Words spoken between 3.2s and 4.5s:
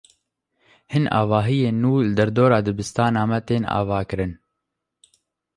me tên avakirin.